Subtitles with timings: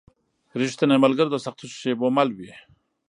[0.61, 2.51] رښتینی ملګری د سختو شېبو مل وي.